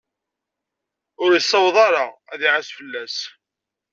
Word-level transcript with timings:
Ur 1.23 1.31
yessaweḍ 1.33 1.75
ara 1.87 2.03
ad 2.33 2.41
iɛas 2.47 2.69
fell-as. 2.77 3.17